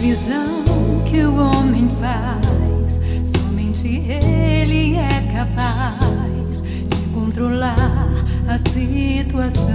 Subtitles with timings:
[0.00, 0.64] previsão
[1.04, 8.08] que o homem faz, somente ele é capaz de controlar
[8.48, 9.68] a situação.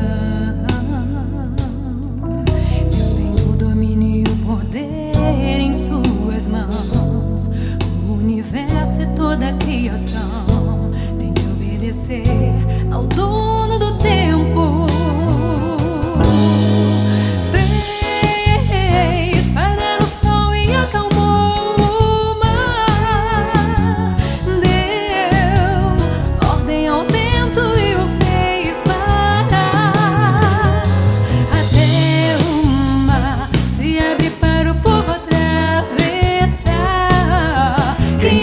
[2.89, 7.51] Deus tem o domínio e o poder em suas mãos.
[8.09, 13.54] O universo e toda a criação tem que obedecer ao dono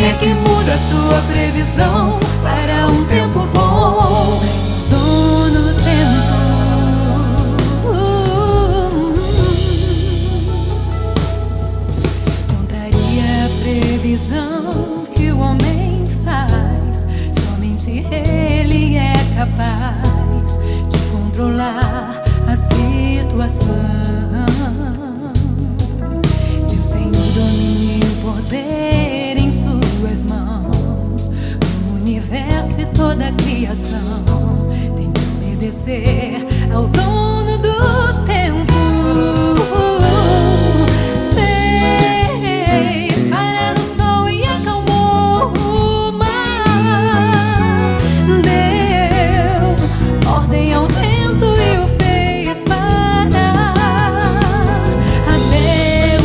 [0.04, 4.42] É que muda a tua previsão para um tempo bom?
[4.90, 6.32] Dono do tempo.
[12.48, 17.06] Contraria a previsão que o homem faz.
[17.44, 20.58] Somente ele é capaz
[20.88, 21.71] de controlar
[33.32, 38.72] e toda a criação tem que obedecer ao dono do tempo.
[41.34, 46.62] Fez parar o sol e acalmou o mar.
[48.42, 49.76] Deu
[50.30, 54.14] ordem ao vento e o fez parar.
[55.26, 56.24] Até o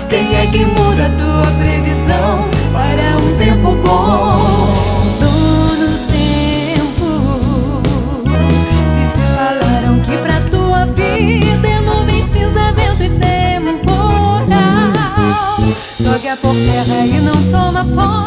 [0.10, 0.68] Quem é que a
[1.18, 4.74] tua previsão para um tempo bom?
[5.20, 7.08] Dono do tempo.
[8.88, 14.52] Se te falaram que pra tua vida é nuvem, cinza, vento e temporal,
[16.00, 18.21] joga por terra e não toma posse.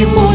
[0.00, 0.29] e morreu.